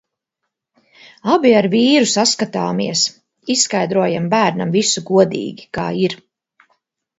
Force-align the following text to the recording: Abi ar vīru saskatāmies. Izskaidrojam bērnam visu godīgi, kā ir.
Abi 1.33 1.51
ar 1.57 1.67
vīru 1.73 2.07
saskatāmies. 2.13 3.05
Izskaidrojam 3.57 4.33
bērnam 4.35 4.75
visu 4.79 5.07
godīgi, 5.13 5.71
kā 5.81 5.89
ir. 6.09 6.21